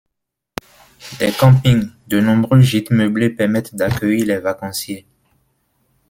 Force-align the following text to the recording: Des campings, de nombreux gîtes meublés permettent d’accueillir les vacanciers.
Des 1.19 1.31
campings, 1.31 1.91
de 2.07 2.19
nombreux 2.19 2.59
gîtes 2.61 2.89
meublés 2.89 3.29
permettent 3.29 3.75
d’accueillir 3.75 4.25
les 4.25 4.39
vacanciers. 4.39 5.05